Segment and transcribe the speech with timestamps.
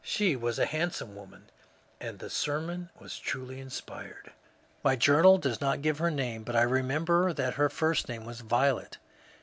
[0.03, 1.51] She was a handsome woman,—
[2.01, 4.31] and the sermon was truly inspired."
[4.83, 8.41] My journal does not give her name, but I remember that her first name was
[8.41, 8.97] Violet.